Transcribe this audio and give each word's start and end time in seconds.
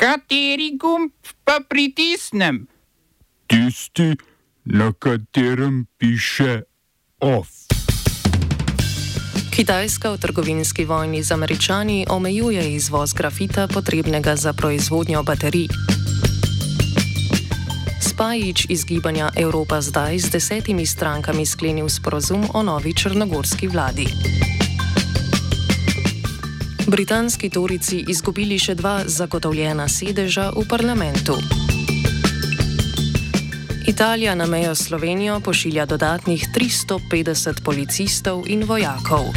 Kateri 0.00 0.80
gumb 0.80 1.12
pa 1.44 1.60
pritisnem? 1.68 2.64
Tisti, 3.44 4.16
na 4.64 4.92
katerem 4.96 5.84
piše 6.00 6.62
OF. 7.20 7.68
Kitajska 9.52 10.10
v 10.10 10.16
trgovinski 10.16 10.84
vojni 10.88 11.20
z 11.22 11.36
američani 11.36 12.06
omejuje 12.08 12.74
izvoz 12.74 13.12
grafita 13.12 13.68
potrebnega 13.68 14.36
za 14.36 14.56
proizvodnjo 14.56 15.22
baterij. 15.22 15.68
Spajič 18.00 18.72
iz 18.72 18.84
gibanja 18.88 19.28
Evropa 19.36 19.84
zdaj 19.84 20.18
z 20.18 20.30
desetimi 20.30 20.86
strankami 20.86 21.46
sklenil 21.46 21.88
sporozum 21.92 22.48
o 22.54 22.62
novi 22.62 22.96
črnogorski 22.96 23.68
vladi. 23.68 24.08
Britanski 26.90 27.46
torici 27.54 28.00
izgubili 28.10 28.56
še 28.58 28.74
dva 28.74 29.04
zagotovljena 29.06 29.84
sedeža 29.86 30.48
v 30.56 30.64
parlamentu. 30.66 31.36
Italija 33.86 34.34
na 34.34 34.48
mejo 34.50 34.74
Slovenijo 34.74 35.38
pošilja 35.40 35.86
dodatnih 35.86 36.48
350 36.50 37.62
policistov 37.62 38.42
in 38.50 38.66
vojakov. 38.66 39.30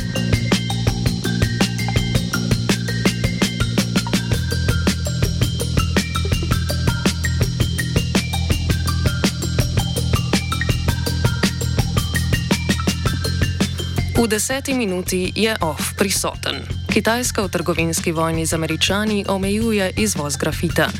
V 14.17 14.27
deseti 14.27 14.73
minuti 14.73 15.29
je 15.35 15.53
off 15.61 15.93
prisoten. 15.93 16.82
Kitajska 16.93 17.41
v 17.41 17.49
trgovinski 17.49 18.11
vojni 18.13 18.45
z 18.45 18.53
američani 18.53 19.25
omejuje 19.25 19.97
izvoz 19.97 20.37
grafita. 20.37 20.93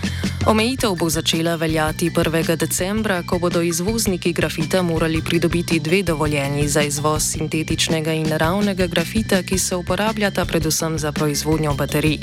Omejitev 0.49 0.95
bo 0.97 1.09
začela 1.09 1.53
veljati 1.55 2.09
1. 2.09 2.55
decembra, 2.57 3.21
ko 3.21 3.37
bodo 3.39 3.61
izvozniki 3.61 4.33
grafita 4.33 4.81
morali 4.81 5.21
pridobiti 5.21 5.79
dve 5.79 6.01
dovoljenji 6.03 6.67
za 6.67 6.81
izvoz 6.81 7.23
sintetičnega 7.23 8.13
in 8.13 8.25
naravnega 8.25 8.87
grafita, 8.87 9.43
ki 9.43 9.57
se 9.59 9.75
uporabljata 9.75 10.45
predvsem 10.45 10.97
za 10.99 11.11
proizvodnjo 11.11 11.73
baterij. 11.73 12.19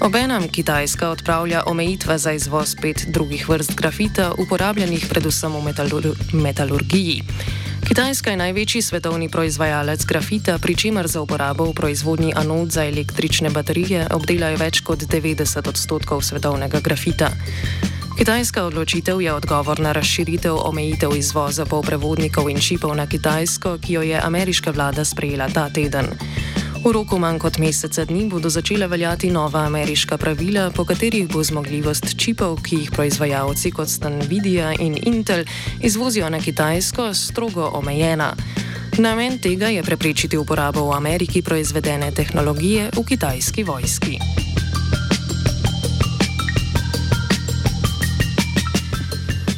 Obenem 0.00 0.48
Kitajska 0.48 1.10
odpravlja 1.10 1.62
omejitve 1.66 2.18
za 2.18 2.32
izvoz 2.32 2.76
pet 2.82 3.06
drugih 3.08 3.48
vrst 3.48 3.74
grafita, 3.74 4.32
uporabljenih 4.38 5.06
predvsem 5.08 5.52
v 5.56 5.64
metalur 5.64 6.06
metalurgiji. 6.32 7.22
Kitajska 7.90 8.30
je 8.30 8.36
največji 8.36 8.82
svetovni 8.82 9.26
proizvajalec 9.28 10.04
grafita, 10.06 10.58
pri 10.62 10.76
čemer 10.78 11.10
za 11.10 11.20
uporabo 11.20 11.64
v 11.64 11.74
proizvodnji 11.74 12.32
anod 12.36 12.70
za 12.70 12.86
električne 12.86 13.50
baterije 13.50 14.06
obdelajo 14.14 14.60
več 14.62 14.78
kot 14.86 15.02
90 15.10 15.58
odstotkov 15.68 16.22
svetovnega 16.22 16.78
grafita. 16.80 17.34
Kitajska 18.14 18.62
odločitev 18.70 19.18
je 19.18 19.34
odgovor 19.34 19.82
na 19.82 19.90
razširitev 19.92 20.54
omejitev 20.54 21.16
izvoza 21.18 21.66
polprevodnikov 21.66 22.46
in 22.50 22.62
čipov 22.62 22.94
na 22.94 23.10
Kitajsko, 23.10 23.82
ki 23.82 23.92
jo 23.98 24.02
je 24.06 24.22
ameriška 24.22 24.70
vlada 24.70 25.04
sprejela 25.04 25.50
ta 25.50 25.66
teden. 25.66 26.14
V 26.80 26.92
roku 26.92 27.18
manj 27.20 27.36
kot 27.44 27.58
meseca 27.60 28.04
dni 28.08 28.24
bodo 28.32 28.48
začela 28.48 28.86
veljati 28.88 29.28
nova 29.30 29.66
ameriška 29.68 30.16
pravila, 30.16 30.70
po 30.72 30.84
katerih 30.84 31.28
bo 31.28 31.44
zmogljivost 31.44 32.16
čipov, 32.16 32.56
ki 32.64 32.76
jih 32.76 32.90
proizvajalci 32.90 33.70
kot 33.70 33.88
sta 33.88 34.08
Nvidia 34.08 34.72
in 34.80 34.96
Intel 34.96 35.44
izvozijo 35.80 36.30
na 36.30 36.40
Kitajsko, 36.40 37.14
strogo 37.14 37.70
omejena. 37.74 38.32
Namen 38.98 39.38
tega 39.38 39.68
je 39.68 39.82
preprečiti 39.82 40.40
uporabo 40.40 40.88
v 40.88 40.96
Ameriki 40.96 41.42
proizvedene 41.42 42.12
tehnologije 42.16 42.90
v 42.96 43.04
kitajski 43.04 43.64
vojski. 43.64 44.49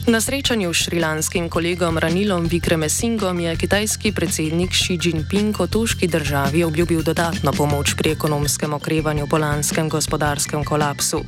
Na 0.07 0.21
srečanju 0.21 0.75
s 0.75 0.77
šrilanskim 0.77 1.49
kolegom 1.49 1.99
Ranilom 1.99 2.47
Vikremesingom 2.47 3.41
je 3.41 3.57
kitajski 3.57 4.13
predsednik 4.13 4.71
Xi 4.71 4.99
Jinping 5.03 5.61
otoški 5.61 6.07
državi 6.07 6.65
obljubil 6.65 7.03
dodatno 7.03 7.53
pomoč 7.53 7.95
pri 7.95 8.11
ekonomskem 8.11 8.75
okrevanju 8.75 9.27
po 9.27 9.39
lanskem 9.39 9.89
gospodarskem 9.89 10.65
kolapsu. 10.65 11.23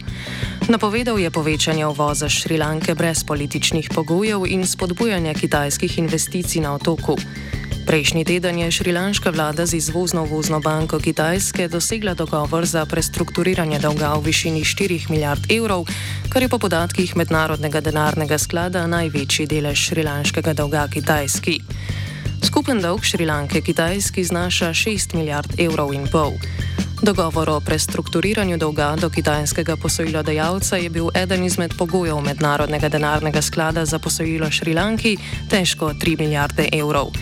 Napovedal 0.69 1.19
je 1.19 1.31
povečanje 1.31 1.87
uvoza 1.87 2.28
Šrilanke 2.28 2.94
brez 2.94 3.25
političnih 3.25 3.88
pogojev 3.94 4.47
in 4.47 4.66
spodbujanje 4.66 5.34
kitajskih 5.34 5.98
investicij 5.98 6.60
na 6.60 6.75
otoku. 6.75 7.16
Prejšnji 7.84 8.25
teden 8.25 8.59
je 8.59 8.71
šrilanška 8.71 9.31
vlada 9.31 9.67
z 9.67 9.77
izvozno 9.77 10.25
vozno 10.25 10.61
banko 10.61 10.99
Kitajske 10.99 11.69
dosegla 11.69 12.15
dogovor 12.15 12.65
za 12.65 12.87
prestrukturiranje 12.87 13.78
dolga 13.78 14.17
v 14.17 14.25
višini 14.33 14.65
4 14.65 15.11
milijard 15.11 15.53
evrov, 15.53 15.84
kar 16.33 16.43
je 16.43 16.49
po 16.49 16.59
podatkih 16.59 17.17
Mednarodnega 17.17 17.81
denarnega 17.81 18.39
sklada 18.39 18.87
največji 18.87 19.47
delež 19.47 19.78
šrilanškega 19.93 20.56
dolga 20.56 20.89
Kitajski. 20.89 21.61
Skupen 22.41 22.81
dolg 22.81 23.05
Šrilanke 23.05 23.61
Kitajski 23.61 24.25
znaša 24.25 24.72
6 24.72 25.15
milijard 25.15 25.61
evrov 25.61 25.93
in 25.93 26.09
pol. 26.09 26.33
Dogovor 27.05 27.51
o 27.51 27.61
prestrukturiranju 27.61 28.56
dolga 28.56 28.97
do 28.97 29.11
kitajskega 29.11 29.77
posojilodajalca 29.77 30.77
je 30.77 30.91
bil 30.91 31.12
eden 31.15 31.45
izmed 31.45 31.77
pogojev 31.78 32.21
Mednarodnega 32.21 32.89
denarnega 32.89 33.43
sklada 33.43 33.84
za 33.84 33.99
posojilo 33.99 34.51
Šrilanki, 34.51 35.16
težko 35.51 35.93
3 35.93 36.19
milijarde 36.19 36.69
evrov. 36.72 37.12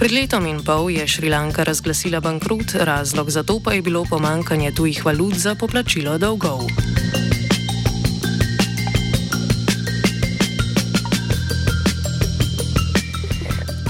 Pred 0.00 0.16
letom 0.16 0.48
in 0.48 0.64
pol 0.64 0.88
je 0.88 1.04
Šrilanka 1.04 1.60
razglasila 1.60 2.24
bankrot, 2.24 2.72
razlog 2.72 3.28
za 3.30 3.42
to 3.44 3.60
pa 3.60 3.76
je 3.76 3.82
bilo 3.84 4.00
pomankanje 4.08 4.72
tujih 4.72 5.04
valut 5.04 5.36
za 5.36 5.52
poplačilo 5.54 6.16
dolgov. 6.18 6.64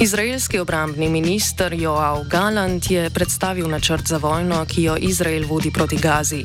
Izraelski 0.00 0.59
obrambni 0.59 1.09
minister 1.09 1.72
Joao 1.72 2.25
Galant 2.27 2.91
je 2.91 3.10
predstavil 3.10 3.71
načrt 3.71 4.10
za 4.10 4.19
vojno, 4.19 4.66
ki 4.66 4.82
jo 4.82 4.97
Izrael 4.98 5.47
vodi 5.47 5.71
proti 5.71 5.97
Gazi. 5.97 6.44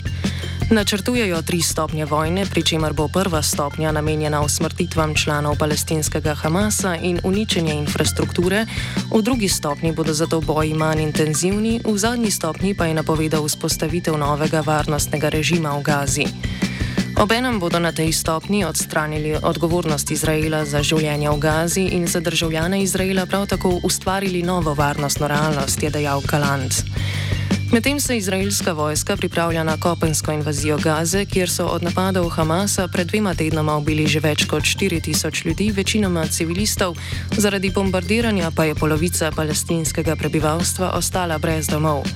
Načrtujejo 0.65 1.41
tri 1.41 1.61
stopnje 1.61 2.05
vojne, 2.05 2.45
pri 2.45 2.63
čemer 2.63 2.93
bo 2.93 3.07
prva 3.07 3.41
stopnja 3.41 3.91
namenjena 3.91 4.41
usmrtitvam 4.41 5.15
članov 5.15 5.57
palestinskega 5.57 6.33
Hamasa 6.35 6.95
in 6.95 7.19
uničenje 7.23 7.73
infrastrukture, 7.73 8.65
v 9.13 9.21
drugi 9.21 9.49
stopnji 9.49 9.93
bodo 9.93 10.13
zato 10.13 10.41
boji 10.41 10.73
manj 10.73 11.01
intenzivni, 11.01 11.81
v 11.85 11.97
zadnji 11.97 12.31
stopnji 12.31 12.73
pa 12.73 12.85
je 12.85 12.93
napovedal 12.93 13.45
vzpostavitev 13.45 14.17
novega 14.17 14.63
varnostnega 14.65 15.29
režima 15.29 15.77
v 15.77 15.83
Gazi. 15.83 16.25
Obenem 17.21 17.59
bodo 17.59 17.79
na 17.79 17.91
tej 17.91 18.13
stopni 18.13 18.65
odstranili 18.65 19.37
odgovornost 19.41 20.11
Izraela 20.11 20.65
za 20.65 20.81
življenje 20.83 21.29
v 21.29 21.37
Gazi 21.37 21.85
in 21.93 22.07
za 22.07 22.19
državljane 22.19 22.81
Izraela 22.81 23.25
prav 23.25 23.45
tako 23.47 23.79
ustvarili 23.83 24.41
novo 24.43 24.73
varnostno 24.73 25.27
realnost, 25.27 25.83
je 25.83 25.89
dejal 25.89 26.21
Kalant. 26.25 26.73
Medtem 27.75 27.99
se 27.99 28.17
izraelska 28.17 28.73
vojska 28.73 29.17
pripravlja 29.17 29.63
na 29.63 29.77
kopensko 29.77 30.31
invazijo 30.31 30.77
Gaze, 30.77 31.25
kjer 31.25 31.49
so 31.49 31.65
od 31.65 31.83
napadov 31.83 32.29
Hamasa 32.29 32.87
pred 32.87 33.07
dvema 33.07 33.33
tednoma 33.35 33.75
ubili 33.77 34.07
že 34.07 34.19
več 34.19 34.45
kot 34.47 34.63
4000 34.63 35.45
ljudi, 35.45 35.71
večinoma 35.71 36.23
civilistov, 36.27 36.95
zaradi 37.37 37.69
bombardiranja 37.69 38.51
pa 38.55 38.63
je 38.63 38.75
polovica 38.75 39.31
palestinskega 39.35 40.15
prebivalstva 40.15 40.91
ostala 40.95 41.37
brez 41.37 41.67
domov. 41.67 42.07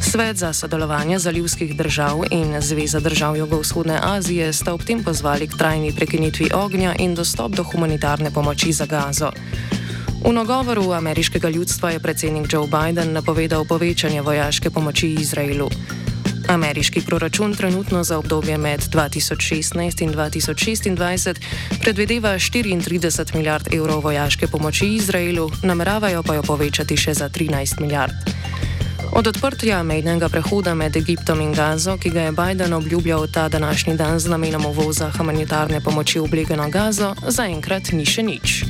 Svet 0.00 0.36
za 0.36 0.52
sodelovanje 0.52 1.18
zalivskih 1.18 1.76
držav 1.76 2.22
in 2.30 2.54
Zveza 2.60 3.00
držav 3.00 3.36
Jugovzhodne 3.36 3.98
Azije 4.02 4.52
sta 4.52 4.74
ob 4.74 4.84
tem 4.86 5.02
pozvali 5.04 5.48
k 5.48 5.58
trajni 5.58 5.92
prekinitvi 5.96 6.50
ognja 6.54 6.94
in 6.98 7.14
dostop 7.14 7.52
do 7.52 7.62
humanitarne 7.62 8.30
pomoči 8.30 8.72
za 8.72 8.86
Gazo. 8.86 9.32
V 10.26 10.32
nagovoru 10.32 10.92
ameriškega 10.92 11.48
ljudstva 11.48 11.90
je 11.90 12.00
predsednik 12.00 12.52
Joe 12.52 12.66
Biden 12.66 13.12
napovedal 13.12 13.64
povečanje 13.64 14.22
vojaške 14.22 14.70
pomoči 14.70 15.14
Izraelu. 15.14 15.70
Ameriški 16.48 17.00
proračun 17.00 17.54
trenutno 17.54 18.04
za 18.04 18.18
obdobje 18.18 18.58
med 18.58 18.80
2016 18.80 20.02
in 20.02 20.14
2026 20.14 21.34
predvideva 21.80 22.34
34 22.34 23.34
milijard 23.34 23.74
evrov 23.74 24.02
vojaške 24.02 24.46
pomoči 24.46 24.94
Izraelu, 24.94 25.50
nameravajo 25.62 26.22
pa 26.22 26.34
jo 26.34 26.42
povečati 26.42 26.96
še 26.96 27.14
za 27.14 27.28
13 27.28 27.80
milijard. 27.80 28.14
Od 29.12 29.26
odprtja 29.26 29.82
mejnega 29.82 30.28
prehoda 30.28 30.74
med 30.74 30.96
Egiptom 30.96 31.40
in 31.40 31.54
Gazo, 31.54 31.96
ki 31.96 32.10
ga 32.10 32.20
je 32.20 32.32
Biden 32.32 32.72
obljubljal 32.72 33.26
ta 33.26 33.48
današnji 33.48 33.96
dan 33.96 34.18
z 34.18 34.26
namenom 34.26 34.66
uvoza 34.66 35.10
humanitarne 35.18 35.80
pomoči 35.80 36.18
v 36.18 36.24
oblegano 36.24 36.70
Gazo, 36.70 37.14
zaenkrat 37.28 37.92
ni 37.92 38.06
še 38.06 38.22
nič. 38.22 38.64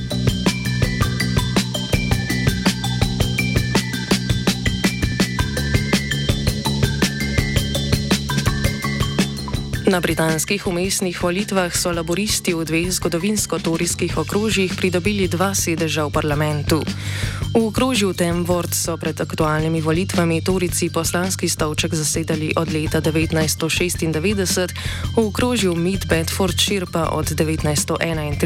Na 9.87 10.01
britanskih 10.01 10.67
umestnih 10.67 11.23
volitvah 11.23 11.71
so 11.71 11.93
laboristi 11.95 12.51
v 12.55 12.67
dveh 12.67 12.91
zgodovinsko-torijskih 12.91 14.19
okrožjih 14.19 14.75
pridobili 14.75 15.31
dva 15.31 15.55
sedeža 15.55 16.03
v 16.07 16.11
parlamentu. 16.11 16.83
V 17.55 17.71
okrožju 17.71 18.11
Temvord 18.11 18.75
so 18.75 18.99
pred 18.99 19.15
aktualnimi 19.15 19.79
volitvami 19.79 20.43
Torici 20.43 20.91
poslanski 20.91 21.47
stolček 21.47 21.95
zasedali 21.95 22.51
od 22.59 22.67
leta 22.67 22.99
1996, 22.99 24.75
v 25.15 25.19
okrožju 25.23 25.79
Mid 25.79 26.11
Bedfordshire 26.11 26.91
pa 26.91 27.15
od 27.15 27.31
1931. 27.31 28.43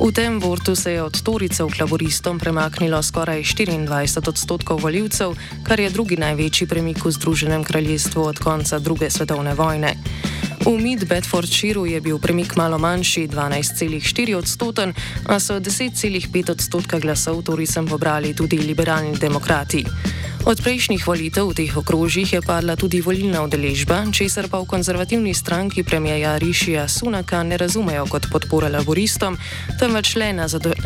V 0.00 0.08
Temvordu 0.16 0.72
se 0.72 0.96
je 0.96 1.02
od 1.02 1.12
Toricev 1.12 1.68
k 1.68 1.84
laboristom 1.84 2.40
premaknilo 2.40 3.02
skoraj 3.04 3.44
24 3.44 4.28
odstotkov 4.28 4.80
voljivcev, 4.80 5.36
kar 5.60 5.76
je 5.76 5.92
drugi 5.92 6.16
največji 6.16 6.66
premik 6.66 7.04
v 7.04 7.12
Združenem 7.12 7.64
kraljestvu 7.64 8.24
od 8.32 8.40
konca 8.40 8.78
druge 8.80 9.12
svetovne 9.12 9.54
vojne. 9.54 10.21
V 10.62 10.78
Mid 10.78 11.04
Bedfordshireu 11.04 11.86
je 11.86 12.00
bil 12.00 12.18
premik 12.22 12.54
malo 12.56 12.78
manjši, 12.78 13.28
12,4 13.28 14.38
odstoten, 14.38 14.94
a 15.26 15.40
so 15.42 15.58
10,5 15.58 16.50
odstotka 16.50 17.02
glasov 17.02 17.42
torej 17.42 17.66
sem 17.66 17.82
pobrali 17.82 18.30
tudi 18.30 18.62
liberalni 18.62 19.18
demokrati. 19.18 19.82
Od 20.46 20.58
prejšnjih 20.58 21.02
volitev 21.06 21.50
v 21.50 21.54
teh 21.54 21.72
okrožjih 21.74 22.32
je 22.32 22.40
padla 22.42 22.78
tudi 22.78 23.02
volilna 23.02 23.42
udeležba, 23.42 24.06
česar 24.14 24.46
pa 24.46 24.62
v 24.62 24.70
konzervativni 24.70 25.34
stranki 25.34 25.82
premijeja 25.82 26.38
Rišija 26.38 26.86
Sunaka 26.86 27.42
ne 27.42 27.58
razumejo 27.58 28.06
kot 28.06 28.30
podpora 28.30 28.70
laboristom, 28.70 29.38
temveč 29.82 30.14
le, 30.14 30.30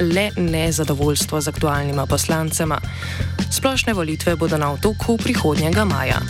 le 0.01 0.27
nezadovoljstvo 0.37 1.41
z 1.41 1.49
aktualnima 1.53 2.09
poslancema. 2.09 2.81
Splošne 3.53 3.93
volitve 3.93 4.37
bodo 4.37 4.57
na 4.57 4.73
otoku 4.73 5.21
prihodnjega 5.21 5.85
maja. 5.85 6.21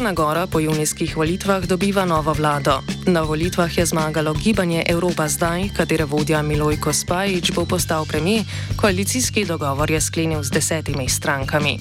Črna 0.00 0.12
Gora 0.12 0.46
po 0.46 0.60
junijskih 0.60 1.16
volitvah 1.16 1.66
dobiva 1.66 2.04
novo 2.04 2.32
vlado. 2.32 2.80
Na 3.06 3.20
volitvah 3.22 3.78
je 3.78 3.86
zmagalo 3.86 4.32
gibanje 4.32 4.84
Evropa 4.86 5.28
zdaj, 5.28 5.68
katere 5.76 6.04
vodja 6.04 6.42
Milojko 6.42 6.92
Spajič 6.92 7.52
bo 7.52 7.66
postal 7.68 8.06
premijer, 8.08 8.44
koalicijski 8.76 9.44
dogovor 9.44 9.90
je 9.90 10.00
sklenil 10.00 10.42
z 10.42 10.50
desetimi 10.50 11.08
strankami. 11.08 11.78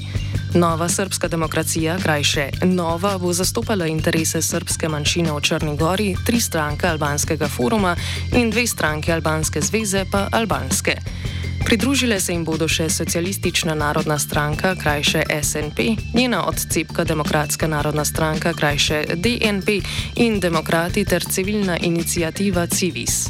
Nova 0.53 0.89
srpska 0.89 1.27
demokracija, 1.27 1.97
krajše 2.03 2.49
Nova, 2.63 3.17
bo 3.17 3.33
zastopala 3.33 3.87
interese 3.87 4.41
srpske 4.41 4.89
manjšine 4.89 5.31
v 5.31 5.41
Črni 5.41 5.77
Gori, 5.77 6.15
tri 6.25 6.41
stranke 6.41 6.87
albanskega 6.87 7.47
foruma 7.47 7.95
in 8.35 8.49
dve 8.51 8.67
stranke 8.67 9.13
albanske 9.13 9.61
zveze 9.61 10.05
pa 10.11 10.27
albanske. 10.31 10.99
Pridružile 11.65 12.19
se 12.19 12.33
jim 12.33 12.45
bodo 12.45 12.67
še 12.67 12.89
Socialistična 12.89 13.75
narodna 13.75 14.19
stranka, 14.19 14.75
krajše 14.75 15.23
SNP, 15.43 15.79
njena 16.13 16.45
odcepka 16.47 17.03
Demokratska 17.03 17.67
narodna 17.67 18.05
stranka, 18.05 18.53
krajše 18.53 19.03
DNP 19.15 19.81
in 20.15 20.39
demokrati 20.39 21.05
ter 21.05 21.23
civilna 21.23 21.77
inicijativa 21.77 22.67
Civis. 22.67 23.27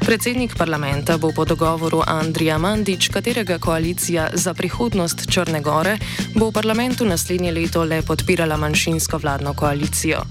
Predsednik 0.00 0.56
parlamenta 0.56 1.18
bo 1.18 1.32
po 1.36 1.44
dogovoru 1.44 2.02
Andrija 2.06 2.58
Mandič, 2.58 3.08
katerega 3.08 3.58
koalicija 3.58 4.30
za 4.34 4.54
prihodnost 4.54 5.30
Črne 5.30 5.60
Gore 5.60 5.98
bo 6.34 6.48
v 6.48 6.52
parlamentu 6.52 7.04
naslednje 7.04 7.52
leto 7.52 7.84
le 7.84 8.02
podpirala 8.02 8.56
manjšinsko 8.56 9.18
vladno 9.18 9.54
koalicijo. 9.54 10.24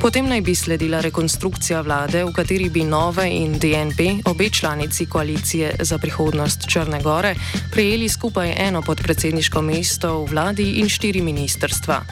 Potem 0.00 0.28
naj 0.28 0.40
bi 0.40 0.54
sledila 0.54 1.00
rekonstrukcija 1.00 1.80
vlade, 1.80 2.22
v 2.24 2.30
kateri 2.32 2.68
bi 2.70 2.84
Nove 2.84 3.26
in 3.30 3.58
DNP, 3.58 4.22
obe 4.30 4.48
članici 4.50 5.06
koalicije 5.06 5.72
za 5.80 5.98
prihodnost 5.98 6.68
Črne 6.70 7.02
Gore, 7.02 7.34
prejeli 7.70 8.08
skupaj 8.08 8.54
eno 8.58 8.82
podpredsedniško 8.82 9.62
mesto 9.62 10.20
v 10.22 10.30
vladi 10.30 10.70
in 10.78 10.88
štiri 10.88 11.22
ministerstva. 11.22 12.02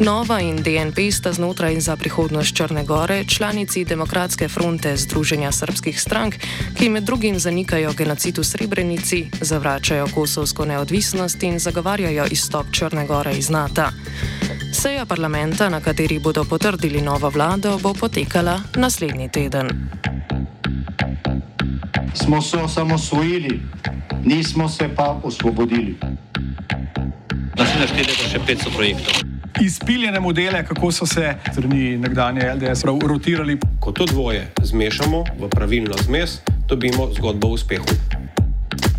Nova 0.00 0.40
in 0.40 0.56
DNP 0.56 1.12
sta 1.12 1.32
znotraj 1.32 1.80
za 1.80 1.96
prihodnost 1.96 2.56
Črne 2.56 2.84
Gore 2.84 3.24
članici 3.24 3.84
Demokratske 3.84 4.48
fronte 4.48 4.96
Združenja 4.96 5.52
srpskih 5.52 6.00
strank, 6.00 6.34
ki 6.74 6.88
med 6.88 7.04
drugim 7.04 7.38
zanikajo 7.38 7.92
genocid 7.92 8.38
v 8.38 8.44
Srebrenici, 8.44 9.30
zavračajo 9.40 10.08
kosovsko 10.14 10.64
neodvisnost 10.64 11.42
in 11.42 11.58
zagovarjajo 11.58 12.26
izstop 12.30 12.66
Črne 12.72 13.06
Gore 13.06 13.36
iz 13.38 13.50
NATO. 13.50 13.86
Seja 14.82 15.06
parlamenta, 15.06 15.68
na 15.70 15.78
kateri 15.80 16.18
bodo 16.18 16.42
potrdili 16.44 16.98
novo 17.00 17.30
vlado, 17.30 17.78
bo 17.78 17.92
potekala 17.94 18.58
naslednji 18.76 19.28
teden. 19.28 19.68
Smo 22.14 22.42
se 22.42 22.56
osamosvojili, 22.56 23.60
nismo 24.24 24.68
se 24.68 24.88
pa 24.96 25.20
osvobodili. 25.22 25.94
Naslednje 27.58 27.86
število 27.86 28.22
je 28.24 28.30
še 28.32 28.40
500 28.48 28.74
projektov. 28.74 29.22
Izpiljene 29.62 30.20
modele, 30.20 30.64
kako 30.66 30.90
so 30.90 31.06
se 31.06 31.36
strani 31.52 31.96
nekdanje 31.98 32.50
LDS 32.54 32.82
rotirali. 32.84 33.60
Ko 33.80 33.92
to 33.92 34.06
dvoje 34.06 34.50
zmešamo 34.62 35.24
v 35.38 35.48
pravilno 35.48 35.94
zmes, 36.02 36.40
dobimo 36.66 37.06
zgodbo 37.14 37.54
o 37.54 37.54
uspehu 37.54 38.21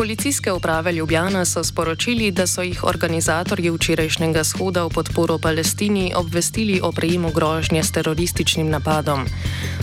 policijske 0.00 0.52
uprave 0.52 0.92
Ljubljana 0.92 1.44
so 1.44 1.64
sporočili, 1.64 2.30
da 2.30 2.46
so 2.46 2.62
jih 2.62 2.84
organizatorji 2.84 3.70
včerajšnjega 3.70 4.44
shoda 4.44 4.84
v 4.84 4.88
podporo 4.88 5.38
Palestini 5.38 6.12
obvestili 6.16 6.80
o 6.82 6.92
prejemu 6.92 7.30
grožnje 7.34 7.82
s 7.82 7.92
terorističnim 7.92 8.70
napadom. 8.70 9.26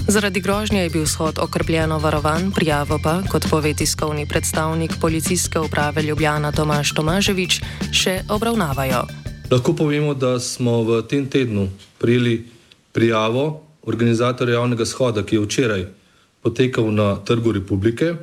Zaradi 0.07 0.41
grožnje 0.41 0.81
je 0.81 0.89
bil 0.89 1.05
shod 1.05 1.39
okrbljeno 1.39 1.99
varovan, 1.99 2.51
prijavo 2.51 2.97
pa, 3.03 3.21
kot 3.31 3.45
pove 3.49 3.73
tiskovni 3.73 4.25
predstavnik 4.27 4.91
policijske 5.01 5.59
uprave 5.59 6.01
Ljubljana 6.01 6.51
Tomaš 6.51 6.93
Tomaževič, 6.93 7.61
še 7.93 8.23
obravnavajo. 8.29 9.03
Lahko 9.51 9.73
povemo, 9.73 10.13
da 10.13 10.39
smo 10.39 10.81
v 10.81 11.01
tem 11.01 11.27
tednu 11.29 11.67
prijeli 11.97 12.49
prijavo 12.91 13.61
organizatorja 13.83 14.57
javnega 14.57 14.85
shoda, 14.85 15.21
ki 15.23 15.35
je 15.35 15.41
včeraj 15.45 15.85
potekal 16.41 16.89
na 16.91 17.15
Trgu 17.15 17.51
Republike 17.51 18.15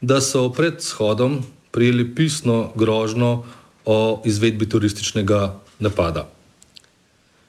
da 0.00 0.20
so 0.20 0.52
pred 0.52 0.82
shodom 0.82 1.42
prijeli 1.70 2.14
pisno 2.14 2.72
grožno 2.74 3.44
o 3.84 4.22
izvedbi 4.24 4.68
turističnega 4.68 5.60
napada. 5.78 6.28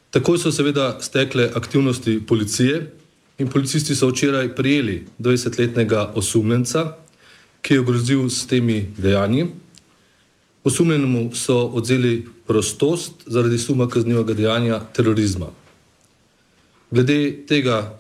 Takoj 0.10 0.38
so 0.38 0.52
seveda 0.52 0.98
stekle 1.02 1.52
aktivnosti 1.56 2.22
policije 2.28 2.94
in 3.38 3.48
policisti 3.48 3.96
so 3.96 4.08
včeraj 4.10 4.56
prijeli 4.56 5.06
20-letnega 5.20 6.12
osumljenca, 6.16 6.96
ki 7.62 7.74
je 7.74 7.80
ogrozil 7.80 8.30
s 8.30 8.48
temi 8.48 8.94
dejanji. 8.98 9.48
Osumljenemu 10.64 11.36
so 11.36 11.58
odzeli 11.68 12.28
prostost 12.48 13.12
zaradi 13.26 13.58
suma 13.58 13.88
kaznivega 13.90 14.34
dejanja 14.34 14.80
terorizma. 14.94 15.48
Glede 16.92 17.46
tega 17.48 18.00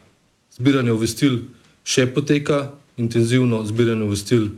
zbiranja 0.58 0.94
obvestil 0.94 1.40
še 1.86 2.08
poteka, 2.14 2.72
intenzivno 3.00 3.64
zbiranje 3.66 4.04
obvestil 4.04 4.50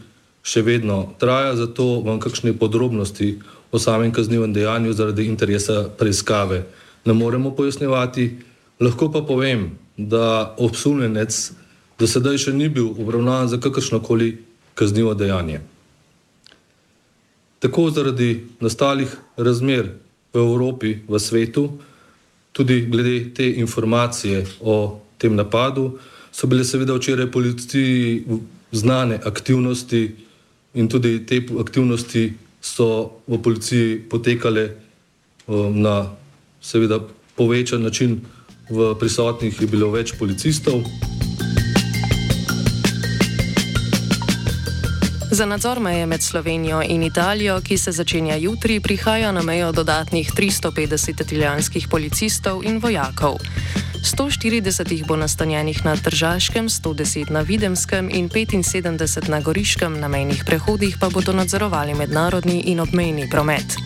še 0.42 0.66
vedno 0.66 1.14
traja, 1.22 1.54
zato 1.56 2.02
vam 2.02 2.20
kakšne 2.20 2.58
podrobnosti 2.58 3.36
o 3.72 3.80
samem 3.80 4.12
kaznivem 4.12 4.54
dejanju 4.54 4.94
zaradi 4.98 5.30
interesa 5.30 5.86
preiskave 5.98 6.66
ne 7.06 7.14
moremo 7.14 7.56
pojasnjevati. 7.56 8.38
Lahko 8.80 9.12
pa 9.12 9.22
povem, 9.22 9.78
da 9.98 10.56
obsumljenec 10.58 11.52
do 12.00 12.08
sedaj 12.08 12.38
še 12.38 12.54
ni 12.54 12.70
bil 12.70 12.90
obravnavan 12.98 13.50
za 13.50 13.60
kakršnokoli 13.62 14.38
kaznivo 14.76 15.14
dejanje. 15.14 15.62
Tako 17.62 17.90
zaradi 17.94 18.48
nastalih 18.60 19.12
razmer 19.38 19.92
v 20.34 20.40
Evropi, 20.40 20.96
v 21.08 21.20
svetu, 21.20 21.68
tudi 22.52 22.82
glede 22.90 23.34
te 23.34 23.52
informacije 23.62 24.46
o 24.62 25.00
tem 25.18 25.36
napadu, 25.36 26.00
so 26.32 26.48
bile 26.48 26.64
seveda 26.66 26.94
včeraj 26.94 27.32
policiji 27.32 28.24
znane 28.72 29.20
aktivnosti 29.26 30.16
in 30.74 30.88
tudi 30.88 31.26
te 31.26 31.42
aktivnosti 31.60 32.34
so 32.62 33.12
v 33.28 33.42
policiji 33.42 34.00
potekale 34.10 34.70
um, 35.48 35.82
na 35.82 36.12
seveda 36.62 37.00
povečan 37.36 37.82
način, 37.82 38.22
v 38.70 38.96
prisotnih 39.00 39.62
je 39.62 39.68
bilo 39.68 39.92
več 39.92 40.14
policistov. 40.20 40.84
Za 45.32 45.46
nadzor 45.46 45.80
meje 45.80 46.06
med 46.06 46.22
Slovenijo 46.22 46.82
in 46.84 47.04
Italijo, 47.04 47.62
ki 47.62 47.78
se 47.78 47.92
začenja 47.92 48.36
jutri, 48.36 48.80
prihaja 48.80 49.32
na 49.32 49.42
mejo 49.42 49.72
dodatnih 49.72 50.32
350 50.38 51.22
italijanskih 51.22 51.88
policistov 51.88 52.64
in 52.64 52.80
vojakov. 52.80 53.40
140 54.01 54.91
jih 54.91 55.05
bo 55.05 55.15
nastanjenih 55.15 55.86
na 55.86 55.96
Tržaškem, 55.96 56.70
110 56.70 57.29
na 57.29 57.41
Videmskem 57.41 58.10
in 58.10 58.29
75 58.29 59.29
na 59.29 59.39
Goriškem, 59.41 60.00
na 60.00 60.08
mejnih 60.08 60.43
prehodih 60.46 60.98
pa 61.00 61.10
bodo 61.10 61.34
nadzorovali 61.34 61.93
mednarodni 61.93 62.62
in 62.65 62.79
obmejni 62.79 63.29
promet. 63.29 63.77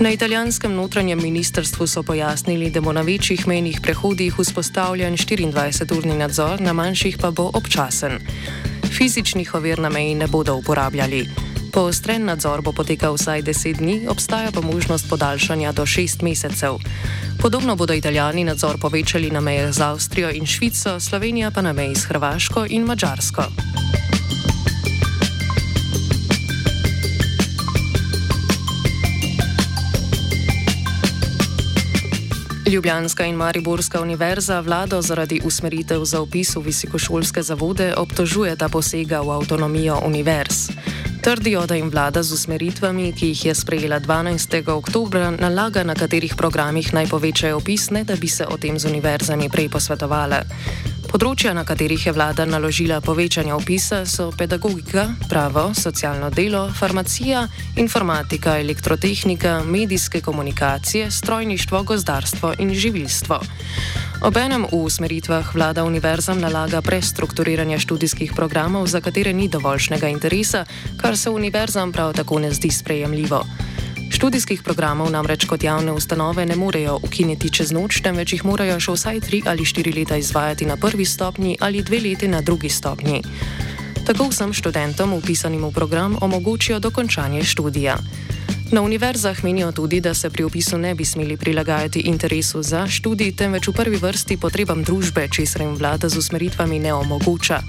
Na 0.00 0.10
italijanskem 0.10 0.74
notranjem 0.74 1.22
ministrstvu 1.22 1.86
so 1.86 2.02
pojasnili, 2.02 2.70
da 2.70 2.80
bo 2.80 2.92
na 2.92 3.00
večjih 3.00 3.46
mejnih 3.46 3.80
prehodih 3.82 4.34
vzpostavljen 4.38 5.16
24-urni 5.16 6.18
nadzor, 6.18 6.60
na 6.60 6.72
manjših 6.72 7.18
pa 7.20 7.30
bo 7.30 7.50
občasen. 7.54 8.18
Fizičnih 8.98 9.54
ovir 9.54 9.78
na 9.78 9.88
meji 9.88 10.14
ne 10.14 10.26
bodo 10.26 10.54
uporabljali. 10.56 11.53
Poostren 11.74 12.22
nadzor 12.22 12.62
bo 12.62 12.70
potekal 12.70 13.18
vsaj 13.18 13.42
10 13.42 13.82
dni, 13.82 14.06
obstaja 14.06 14.54
pa 14.54 14.62
možnost 14.62 15.10
podaljšanja 15.10 15.72
do 15.72 15.82
6 15.82 16.22
mesecev. 16.22 16.78
Podobno 17.42 17.74
bodo 17.76 17.94
italijani 17.94 18.44
nadzor 18.44 18.78
povečali 18.78 19.30
na 19.30 19.40
mejah 19.40 19.74
z 19.74 19.82
Avstrijo 19.82 20.30
in 20.30 20.46
Švico, 20.46 21.00
Slovenija 21.00 21.50
pa 21.50 21.66
na 21.66 21.72
meji 21.72 21.94
s 21.94 22.06
Hrvaško 22.06 22.66
in 22.70 22.86
Mačarsko. 22.86 23.42
Ljubljanska 32.70 33.24
in 33.26 33.34
Mariborska 33.34 34.00
univerza 34.00 34.60
vlado 34.60 35.02
zaradi 35.02 35.40
usmeritev 35.44 36.04
za 36.04 36.20
upis 36.20 36.56
v 36.56 36.60
visokošolske 36.60 37.42
zavode 37.42 37.94
obtožuje, 37.96 38.56
da 38.56 38.68
posega 38.68 39.20
v 39.20 39.30
avtonomijo 39.30 39.98
univerz. 40.06 40.70
Trdijo, 41.24 41.66
da 41.66 41.74
jim 41.74 41.88
vlada 41.90 42.22
z 42.22 42.32
usmeritvami, 42.32 43.12
ki 43.16 43.26
jih 43.26 43.44
je 43.46 43.54
sprejela 43.54 43.96
12. 44.00 44.68
oktober, 44.68 45.32
nalaga, 45.40 45.80
na 45.84 45.94
katerih 45.96 46.34
programih 46.36 46.92
naj 46.92 47.08
povečajo 47.08 47.62
upis, 47.62 47.88
ne 47.90 48.04
da 48.04 48.16
bi 48.16 48.28
se 48.28 48.44
o 48.44 48.58
tem 48.60 48.76
z 48.78 48.84
univerzami 48.84 49.48
prej 49.48 49.70
posvetovala. 49.72 50.42
Področja, 51.14 51.52
na 51.54 51.62
katerih 51.62 52.08
je 52.08 52.10
vlada 52.10 52.42
naložila 52.42 52.96
povečanje 52.98 53.52
opisa, 53.54 54.00
so 54.02 54.32
pedagogika, 54.34 55.04
pravo, 55.30 55.68
socialno 55.70 56.26
delo, 56.34 56.64
farmacija, 56.74 57.44
informatika, 57.78 58.56
elektrotehnika, 58.58 59.60
medijske 59.62 60.18
komunikacije, 60.26 61.12
strojništvo, 61.14 61.84
gozdarstvo 61.86 62.56
in 62.58 62.74
živilstvo. 62.74 63.38
Obenem 64.26 64.66
v 64.66 64.80
usmeritvah 64.88 65.54
vlada 65.54 65.84
univerzam 65.86 66.42
nalaga 66.42 66.82
prestrukturiranje 66.82 67.78
študijskih 67.78 68.34
programov, 68.34 68.90
za 68.90 68.98
katere 68.98 69.30
ni 69.30 69.46
dovoljšnega 69.46 70.10
interesa, 70.10 70.64
kar 70.98 71.14
se 71.14 71.30
univerzam 71.30 71.94
prav 71.94 72.10
tako 72.18 72.42
ne 72.42 72.50
zdi 72.50 72.74
sprejemljivo. 72.74 73.44
Študijskih 74.14 74.62
programov 74.62 75.10
namreč 75.10 75.42
kot 75.42 75.64
javne 75.66 75.90
ustanove 75.92 76.46
ne 76.46 76.54
morejo 76.56 77.00
ukiniti 77.02 77.50
čez 77.50 77.72
noč, 77.74 77.98
temveč 77.98 78.36
jih 78.36 78.44
morajo 78.46 78.76
še 78.78 78.92
vsaj 78.94 79.18
tri 79.26 79.40
ali 79.42 79.66
štiri 79.66 79.90
leta 79.90 80.14
izvajati 80.14 80.68
na 80.70 80.76
prvi 80.78 81.02
stopnji 81.02 81.56
ali 81.58 81.82
dve 81.82 81.98
leti 81.98 82.28
na 82.30 82.38
drugi 82.38 82.70
stopnji. 82.70 83.24
Tako 84.06 84.28
vsem 84.30 84.54
študentom 84.54 85.18
upisanim 85.18 85.66
v 85.66 85.72
program 85.74 86.14
omogočijo 86.22 86.78
dokončanje 86.78 87.42
študija. 87.42 87.98
Na 88.70 88.86
univerzah 88.86 89.42
menijo 89.42 89.72
tudi, 89.74 89.98
da 90.00 90.14
se 90.14 90.30
pri 90.30 90.46
opisu 90.46 90.78
ne 90.78 90.94
bi 90.94 91.04
smeli 91.04 91.36
prilagajati 91.36 92.06
interesu 92.06 92.62
za 92.62 92.86
študij, 92.86 93.34
temveč 93.34 93.66
v 93.66 93.74
prvi 93.74 93.98
vrsti 93.98 94.38
potrebam 94.38 94.86
družbe, 94.86 95.26
česar 95.26 95.66
jim 95.66 95.74
vlada 95.74 96.08
z 96.08 96.22
usmeritvami 96.22 96.78
ne 96.78 96.94
omogoča. 96.94 97.62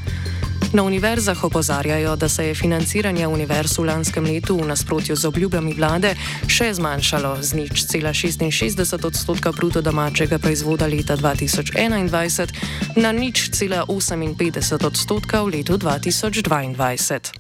Na 0.75 0.83
univerzah 0.83 1.43
opozarjajo, 1.43 2.15
da 2.15 2.29
se 2.29 2.47
je 2.47 2.55
financiranje 2.55 3.27
univerz 3.27 3.77
v 3.77 3.85
lanskem 3.85 4.25
letu 4.25 4.57
v 4.57 4.67
nasprotju 4.67 5.15
z 5.15 5.25
obljubami 5.25 5.71
vlade 5.73 6.11
še 6.51 6.73
zmanjšalo 6.75 7.37
z 7.39 7.55
nič 7.55 7.85
cela 7.87 8.11
66 8.11 9.05
odstotka 9.07 9.55
bruto 9.55 9.79
domačega 9.81 10.35
proizvoda 10.35 10.87
leta 10.91 11.15
2021 11.15 12.99
na 12.99 13.11
nič 13.15 13.55
cela 13.55 13.85
58 13.87 14.85
odstotka 14.85 15.47
v 15.47 15.47
letu 15.47 15.79
2022. 15.79 17.31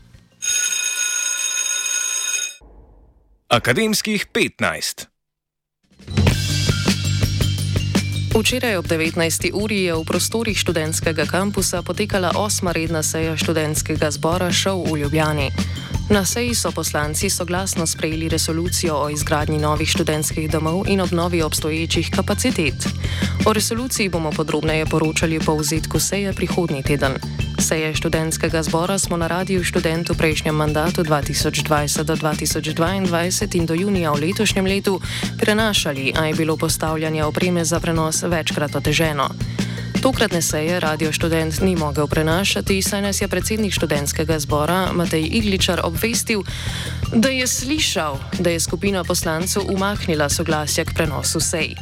Akademskih 3.51 4.31
15. 4.31 5.14
Včeraj 8.35 8.75
ob 8.75 8.85
19. 8.91 9.15
uri 9.55 9.87
je 9.87 9.95
v 9.95 10.03
prostorih 10.03 10.59
študentskega 10.59 11.23
kampusa 11.23 11.79
potekala 11.79 12.35
osma 12.35 12.75
redna 12.75 12.99
seja 12.99 13.31
študentskega 13.31 14.11
zbora 14.11 14.51
Šov 14.51 14.91
v 14.91 15.07
Ljubljani. 15.07 15.47
Na 16.09 16.25
seji 16.25 16.55
so 16.55 16.71
poslanci 16.71 17.29
soglasno 17.29 17.87
sprejeli 17.87 18.29
resolucijo 18.29 18.95
o 18.95 19.09
izgradnji 19.09 19.57
novih 19.57 19.89
študentskih 19.89 20.51
domov 20.51 20.83
in 20.87 21.01
obnovi 21.01 21.41
obstoječih 21.41 22.09
kapacitet. 22.11 22.73
O 23.45 23.53
resoluciji 23.53 24.09
bomo 24.09 24.31
podrobneje 24.31 24.85
poročali 24.85 25.39
po 25.39 25.55
vzetku 25.55 25.99
seje 25.99 26.33
prihodnji 26.33 26.83
teden. 26.83 27.11
Seje 27.59 27.95
študentskega 27.95 28.63
zbora 28.63 28.97
smo 28.97 29.17
na 29.17 29.27
radiju 29.27 29.63
študent 29.63 30.09
v 30.09 30.17
prejšnjem 30.17 30.55
mandatu 30.55 31.03
2020 31.03 32.03
do 32.03 32.15
2022 32.15 33.55
in 33.55 33.65
do 33.65 33.73
junija 33.73 34.11
v 34.11 34.19
letošnjem 34.19 34.65
letu 34.65 35.01
prenašali, 35.37 36.13
a 36.17 36.25
je 36.25 36.33
bilo 36.33 36.57
postavljanje 36.57 37.23
opreme 37.23 37.65
za 37.65 37.79
prenos 37.79 38.23
večkrat 38.23 38.75
oteženo. 38.75 39.29
Tokratne 40.05 40.37
seje 40.37 40.77
radio 40.79 41.09
študent 41.09 41.65
ni 41.65 41.73
mogel 41.75 42.05
prenašati, 42.07 42.77
saj 42.81 43.01
nas 43.01 43.21
je 43.21 43.27
predsednik 43.27 43.73
študentskega 43.73 44.37
zbora 44.39 44.93
Matej 44.93 45.25
Igličar 45.33 45.81
obvestil, 45.83 46.43
da 47.09 47.29
je 47.29 47.47
slišal, 47.47 48.19
da 48.39 48.53
je 48.53 48.59
skupina 48.59 49.03
poslancev 49.03 49.65
umaknila 49.65 50.29
soglasje 50.29 50.85
k 50.85 50.93
prenosu 50.93 51.39
sej. 51.39 51.73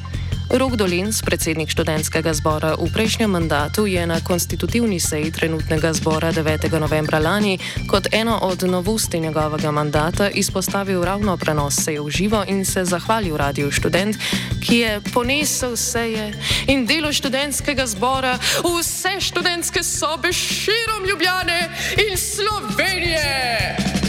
Rok 0.53 0.75
Dolins, 0.77 1.17
predsednik 1.25 1.65
študentskega 1.73 2.29
zbora 2.29 2.77
v 2.77 2.85
prejšnjem 2.93 3.25
mandatu, 3.25 3.89
je 3.89 4.05
na 4.05 4.21
konstitutivni 4.21 5.01
seji 5.01 5.33
trenutnega 5.33 5.89
zbora 5.97 6.29
9. 6.29 6.69
novembra 6.77 7.17
lani 7.17 7.57
kot 7.89 8.13
eno 8.13 8.37
od 8.37 8.61
novosti 8.69 9.19
njegovega 9.19 9.71
mandata 9.71 10.29
izpostavil 10.29 11.01
ravno 11.01 11.37
prenos 11.41 11.81
seje 11.81 12.01
v 12.01 12.09
živo 12.09 12.45
in 12.47 12.65
se 12.65 12.85
zahvalil 12.85 13.33
radiju 13.33 13.71
študent, 13.73 14.13
ki 14.61 14.77
je 14.77 15.01
ponesel 15.13 15.73
seje 15.73 16.37
in 16.69 16.85
delo 16.85 17.09
študentskega 17.09 17.89
zbora 17.89 18.37
v 18.61 18.77
vse 18.77 19.17
študentske 19.33 19.81
sobe 19.83 20.29
širom 20.29 21.01
Ljubljane 21.09 21.73
in 21.97 22.13
Slovenije. 22.13 24.02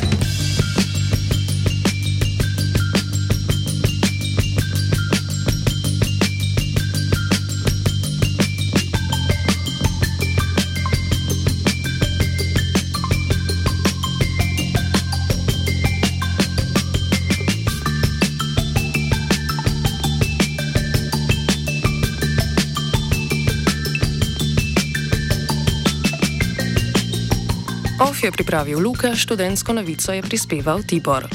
Je 28.25 28.33
pripravil 28.33 28.81
Luka, 28.81 29.12
študentsko 29.12 29.73
novico 29.73 30.12
je 30.12 30.23
prispeval 30.25 30.81
Tibor. 30.83 31.28